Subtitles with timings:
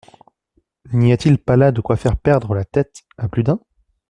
[0.93, 3.59] N’y a-t-il pas là de quoi faire perdre la tête à plus d’un?